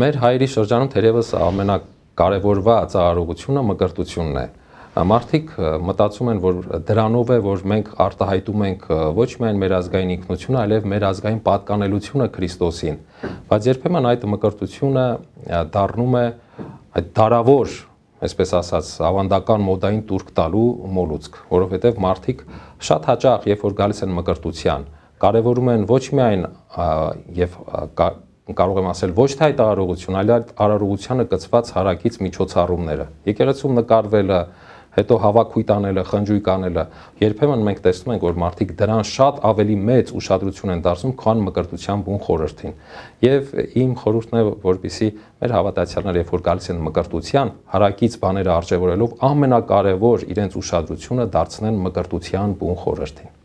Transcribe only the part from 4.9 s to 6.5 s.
Մարդիկ մտածում են,